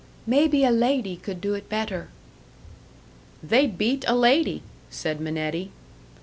"Maybe 0.25 0.63
a 0.63 0.71
lady 0.71 1.15
could 1.15 1.39
do 1.41 1.53
it 1.53 1.69
better." 1.69 2.09
"They'd 3.43 3.77
beat 3.77 4.03
a 4.07 4.15
lady," 4.15 4.63
said 4.89 5.21
Minetti. 5.21 5.69